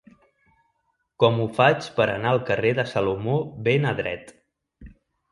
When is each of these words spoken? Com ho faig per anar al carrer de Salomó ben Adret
Com 1.23 1.35
ho 1.41 1.43
faig 1.57 1.89
per 1.99 2.07
anar 2.13 2.31
al 2.31 2.41
carrer 2.47 2.71
de 2.77 2.85
Salomó 2.93 3.35
ben 3.69 3.85
Adret 3.91 4.33